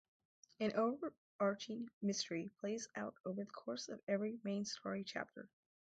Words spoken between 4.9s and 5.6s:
chapter.